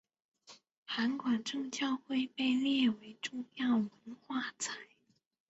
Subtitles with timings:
[0.87, 3.91] 函馆正教会被列为重要文
[4.25, 4.73] 化财。